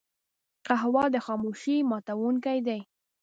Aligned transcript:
قهوه 0.67 1.03
د 1.13 1.15
خاموشۍ 1.25 1.77
ماتونکی 1.89 2.57
دی 2.67 2.79